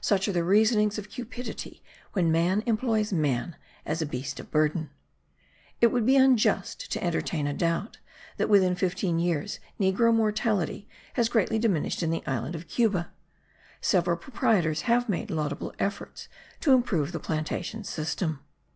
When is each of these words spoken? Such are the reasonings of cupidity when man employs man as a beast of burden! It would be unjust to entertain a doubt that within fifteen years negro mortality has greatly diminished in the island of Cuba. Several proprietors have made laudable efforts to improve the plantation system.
Such 0.00 0.28
are 0.28 0.32
the 0.32 0.44
reasonings 0.44 0.96
of 0.96 1.10
cupidity 1.10 1.82
when 2.12 2.30
man 2.30 2.62
employs 2.66 3.12
man 3.12 3.56
as 3.84 4.00
a 4.00 4.06
beast 4.06 4.38
of 4.38 4.52
burden! 4.52 4.90
It 5.80 5.88
would 5.88 6.06
be 6.06 6.14
unjust 6.14 6.88
to 6.92 7.02
entertain 7.02 7.48
a 7.48 7.52
doubt 7.52 7.98
that 8.36 8.48
within 8.48 8.76
fifteen 8.76 9.18
years 9.18 9.58
negro 9.80 10.14
mortality 10.14 10.86
has 11.14 11.28
greatly 11.28 11.58
diminished 11.58 12.00
in 12.00 12.10
the 12.10 12.22
island 12.28 12.54
of 12.54 12.68
Cuba. 12.68 13.10
Several 13.80 14.16
proprietors 14.16 14.82
have 14.82 15.08
made 15.08 15.32
laudable 15.32 15.74
efforts 15.80 16.28
to 16.60 16.70
improve 16.72 17.10
the 17.10 17.18
plantation 17.18 17.82
system. 17.82 18.44